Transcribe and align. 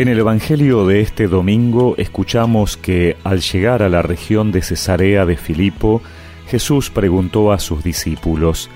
En 0.00 0.08
el 0.08 0.18
Evangelio 0.18 0.86
de 0.86 1.02
este 1.02 1.28
domingo 1.28 1.94
escuchamos 1.98 2.78
que 2.78 3.18
al 3.22 3.42
llegar 3.42 3.82
a 3.82 3.90
la 3.90 4.00
región 4.00 4.50
de 4.50 4.62
Cesarea 4.62 5.26
de 5.26 5.36
Filipo, 5.36 6.00
Jesús 6.48 6.88
preguntó 6.88 7.52
a 7.52 7.58
sus 7.58 7.84
discípulos, 7.84 8.70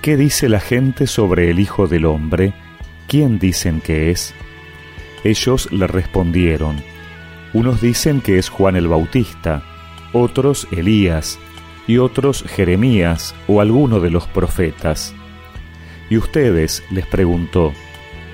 ¿Qué 0.00 0.16
dice 0.16 0.48
la 0.48 0.60
gente 0.60 1.06
sobre 1.06 1.50
el 1.50 1.60
Hijo 1.60 1.86
del 1.86 2.06
Hombre? 2.06 2.54
¿Quién 3.08 3.38
dicen 3.38 3.82
que 3.82 4.10
es? 4.10 4.32
Ellos 5.22 5.70
le 5.70 5.86
respondieron, 5.86 6.82
unos 7.52 7.82
dicen 7.82 8.22
que 8.22 8.38
es 8.38 8.48
Juan 8.48 8.74
el 8.74 8.88
Bautista, 8.88 9.62
otros 10.14 10.66
Elías, 10.70 11.38
y 11.86 11.98
otros 11.98 12.42
Jeremías 12.42 13.34
o 13.48 13.60
alguno 13.60 14.00
de 14.00 14.08
los 14.08 14.26
profetas. 14.28 15.14
Y 16.08 16.16
ustedes, 16.16 16.82
les 16.90 17.06
preguntó, 17.06 17.74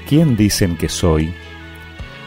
¿quién 0.08 0.36
dicen 0.36 0.76
que 0.76 0.88
soy? 0.88 1.34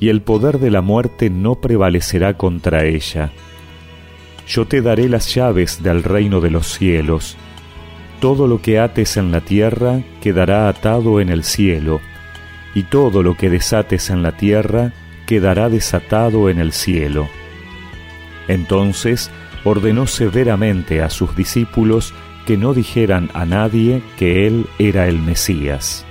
y 0.00 0.08
el 0.08 0.22
poder 0.22 0.58
de 0.58 0.70
la 0.70 0.82
muerte 0.82 1.30
no 1.30 1.56
prevalecerá 1.56 2.36
contra 2.36 2.84
ella. 2.84 3.32
Yo 4.46 4.66
te 4.66 4.80
daré 4.80 5.08
las 5.08 5.34
llaves 5.34 5.82
del 5.82 6.02
reino 6.02 6.40
de 6.40 6.50
los 6.50 6.68
cielos. 6.68 7.36
Todo 8.20 8.46
lo 8.46 8.62
que 8.62 8.78
ates 8.78 9.16
en 9.16 9.32
la 9.32 9.40
tierra 9.40 10.02
quedará 10.20 10.68
atado 10.68 11.20
en 11.20 11.28
el 11.28 11.44
cielo, 11.44 12.00
y 12.74 12.84
todo 12.84 13.22
lo 13.22 13.36
que 13.36 13.50
desates 13.50 14.10
en 14.10 14.22
la 14.22 14.32
tierra 14.36 14.92
quedará 15.26 15.68
desatado 15.68 16.48
en 16.48 16.58
el 16.58 16.72
cielo. 16.72 17.28
Entonces 18.48 19.30
ordenó 19.64 20.06
severamente 20.06 21.02
a 21.02 21.10
sus 21.10 21.34
discípulos 21.34 22.14
que 22.46 22.56
no 22.56 22.72
dijeran 22.72 23.30
a 23.34 23.44
nadie 23.44 24.02
que 24.16 24.46
él 24.46 24.66
era 24.78 25.08
el 25.08 25.18
Mesías. 25.18 26.05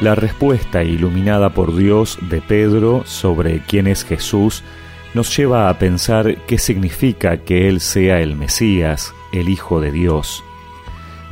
La 0.00 0.14
respuesta 0.14 0.84
iluminada 0.84 1.50
por 1.50 1.74
Dios 1.74 2.18
de 2.30 2.40
Pedro 2.40 3.02
sobre 3.04 3.60
quién 3.66 3.88
es 3.88 4.04
Jesús 4.04 4.62
nos 5.12 5.36
lleva 5.36 5.68
a 5.68 5.78
pensar 5.80 6.36
qué 6.46 6.56
significa 6.56 7.38
que 7.38 7.68
Él 7.68 7.80
sea 7.80 8.20
el 8.20 8.36
Mesías, 8.36 9.12
el 9.32 9.48
Hijo 9.48 9.80
de 9.80 9.90
Dios. 9.90 10.44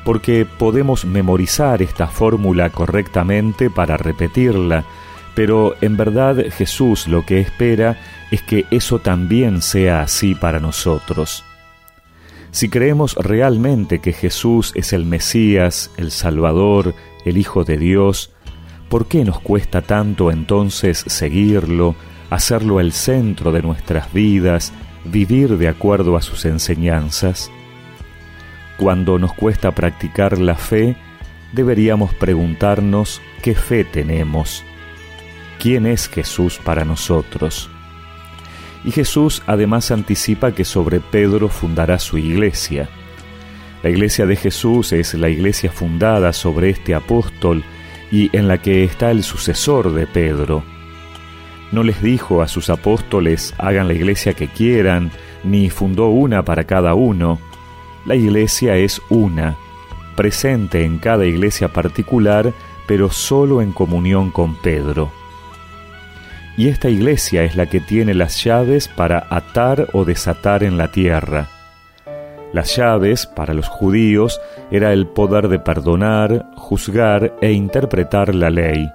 Porque 0.05 0.45
podemos 0.45 1.05
memorizar 1.05 1.81
esta 1.81 2.09
fórmula 2.09 2.71
correctamente 2.71 3.71
para 3.71 3.97
repetirla, 3.97 4.85
pero 5.37 5.77
en 5.81 5.97
verdad 5.97 6.47
Jesús 6.51 7.07
lo 7.07 7.25
que 7.25 7.39
espera 7.39 7.97
es 8.33 8.43
que 8.43 8.65
eso 8.73 8.99
también 8.99 9.63
sea 9.63 10.01
así 10.01 10.35
para 10.35 10.59
nosotros. 10.59 11.45
Si 12.51 12.69
creemos 12.69 13.15
realmente 13.15 14.01
que 14.01 14.13
Jesús 14.13 14.73
es 14.75 14.93
el 14.93 15.05
Mesías, 15.05 15.93
el 15.97 16.11
Salvador, 16.11 16.95
el 17.25 17.39
Hijo 17.39 17.63
de 17.63 17.77
Dios, 17.77 18.33
¿Por 18.89 19.07
qué 19.07 19.25
nos 19.25 19.41
cuesta 19.41 19.83
tanto 19.83 20.31
entonces 20.31 21.05
seguirlo, 21.07 21.97
hacerlo 22.31 22.79
el 22.79 22.93
centro 22.93 23.51
de 23.51 23.63
nuestras 23.63 24.13
vidas, 24.13 24.73
vivir 25.05 25.59
de 25.59 25.69
acuerdo 25.69 26.17
a 26.17 26.23
sus 26.23 26.45
enseñanzas? 26.45 27.51
Cuando 28.77 29.19
nos 29.19 29.33
cuesta 29.33 29.73
practicar 29.73 30.39
la 30.39 30.55
fe, 30.55 30.97
deberíamos 31.53 32.15
preguntarnos 32.15 33.21
qué 33.43 33.55
fe 33.55 33.83
tenemos. 33.83 34.65
¿Quién 35.59 35.87
es 35.87 36.09
Jesús 36.09 36.61
para 36.63 36.85
nosotros? 36.85 37.69
Y 38.85 38.93
Jesús 38.93 39.43
además 39.47 39.91
anticipa 39.91 40.53
que 40.53 40.65
sobre 40.65 41.01
Pedro 41.01 41.49
fundará 41.49 41.99
su 41.99 42.19
iglesia. 42.19 42.89
La 43.83 43.91
iglesia 43.91 44.27
de 44.27 44.37
Jesús 44.37 44.93
es 44.93 45.15
la 45.15 45.29
iglesia 45.29 45.73
fundada 45.73 46.33
sobre 46.33 46.71
este 46.71 46.95
apóstol 46.95 47.65
y 48.11 48.35
en 48.37 48.49
la 48.49 48.59
que 48.59 48.85
está 48.85 49.11
el 49.11 49.23
sucesor 49.23 49.93
de 49.93 50.07
Pedro. 50.07 50.63
No 51.73 51.83
les 51.83 52.01
dijo 52.01 52.43
a 52.43 52.49
sus 52.49 52.71
apóstoles 52.71 53.55
hagan 53.59 53.89
la 53.89 53.95
iglesia 53.95 54.35
que 54.35 54.49
quieran, 54.49 55.11
ni 55.45 55.71
fundó 55.71 56.09
una 56.09 56.45
para 56.45 56.65
cada 56.65 56.95
uno. 56.95 57.39
La 58.05 58.15
iglesia 58.15 58.77
es 58.77 59.03
una, 59.09 59.57
presente 60.15 60.85
en 60.85 60.99
cada 60.99 61.27
iglesia 61.27 61.69
particular, 61.69 62.53
pero 62.87 63.11
solo 63.11 63.63
en 63.63 63.73
comunión 63.73 64.31
con 64.31 64.55
Pedro. 64.57 65.11
Y 66.57 66.69
esta 66.69 66.89
iglesia 66.89 67.43
es 67.43 67.57
la 67.57 67.67
que 67.67 67.81
tiene 67.81 68.15
las 68.15 68.43
llaves 68.43 68.89
para 68.89 69.27
atar 69.29 69.89
o 69.93 70.05
desatar 70.05 70.63
en 70.63 70.79
la 70.79 70.91
tierra 70.91 71.49
las 72.57 72.75
llaves, 72.75 73.27
para 73.27 73.55
los 73.55 73.69
judíos, 73.69 74.41
era 74.73 74.93
el 74.93 75.07
poder 75.07 75.49
de 75.49 75.61
perdonar, 75.61 76.47
juzgar 76.57 77.37
e 77.41 77.53
interpretar 77.53 78.35
la 78.35 78.51
ley. 78.51 78.91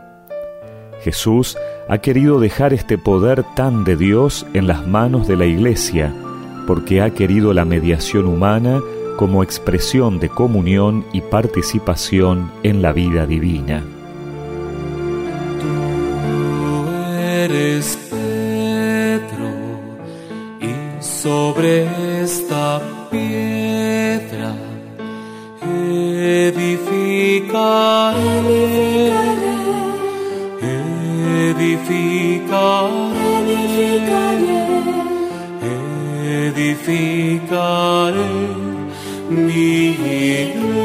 Jesús 1.04 1.58
ha 1.88 2.00
querido 2.00 2.40
dejar 2.40 2.74
este 2.74 2.98
poder 2.98 3.46
tan 3.56 3.84
de 3.84 3.96
Dios 3.96 4.46
en 4.54 4.68
las 4.68 4.86
manos 4.86 5.28
de 5.28 5.38
la 5.38 5.46
Iglesia, 5.46 6.12
porque 6.68 7.02
ha 7.02 7.12
querido 7.12 7.54
la 7.54 7.64
mediación 7.64 8.26
humana 8.26 8.82
como 9.18 9.44
expresión 9.44 10.20
de 10.20 10.30
comunión 10.30 11.06
y 11.14 11.22
participación 11.22 12.52
en 12.64 12.82
la 12.82 12.92
vida 12.92 13.26
divina. 13.26 13.84
eres 17.44 17.98
Pedro, 18.10 19.50
y 20.60 21.04
sobre 21.04 22.22
esta 22.22 22.82
piedra 23.12 24.52
edificaré, 26.42 27.52
edificaré, 31.50 31.92
edificaré, 36.54 37.50
mi 39.30 39.72
iglesia. 40.42 40.82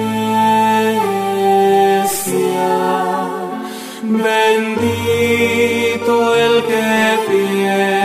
Bendito 4.02 5.34
el 6.34 6.54
que 6.70 6.88
viene 7.28 7.95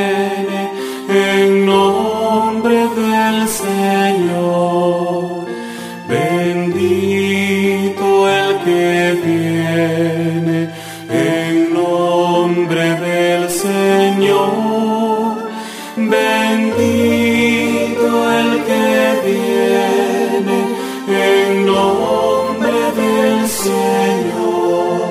Bendito 16.77 18.31
el 18.31 18.63
que 18.65 19.19
viene 19.25 20.59
en 21.07 21.65
nombre 21.65 22.79
del 22.95 23.47
Señor. 23.47 25.01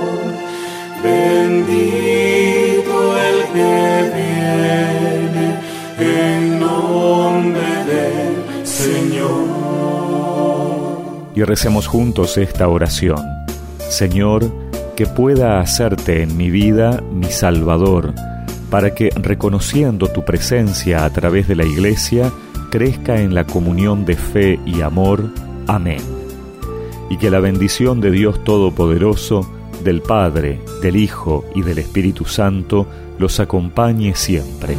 Bendito 1.02 2.94
el 3.18 3.38
que 3.52 3.74
viene 4.14 5.46
en 5.98 6.60
nombre 6.60 7.70
del 7.84 8.66
Señor. 8.66 9.60
y 11.34 11.42
recemos 11.44 11.86
juntos 11.86 12.36
esta 12.38 12.68
oración. 12.68 13.24
Señor, 13.88 14.52
que 14.94 15.06
pueda 15.06 15.60
hacerte 15.60 16.22
en 16.22 16.36
mi 16.36 16.50
vida 16.50 17.00
mi 17.12 17.30
Salvador, 17.30 18.12
para 18.70 18.94
que, 18.94 19.10
reconociendo 19.10 20.08
tu 20.08 20.24
presencia 20.24 21.04
a 21.04 21.10
través 21.10 21.48
de 21.48 21.56
la 21.56 21.64
Iglesia, 21.64 22.32
crezca 22.70 23.20
en 23.20 23.34
la 23.34 23.44
comunión 23.44 24.04
de 24.04 24.16
fe 24.16 24.58
y 24.64 24.80
amor. 24.80 25.24
Amén. 25.66 26.00
Y 27.10 27.18
que 27.18 27.30
la 27.30 27.40
bendición 27.40 28.00
de 28.00 28.12
Dios 28.12 28.42
Todopoderoso, 28.44 29.50
del 29.82 30.02
Padre, 30.02 30.60
del 30.82 30.96
Hijo 30.96 31.44
y 31.54 31.62
del 31.62 31.78
Espíritu 31.78 32.24
Santo 32.24 32.86
los 33.18 33.40
acompañe 33.40 34.14
siempre. 34.14 34.76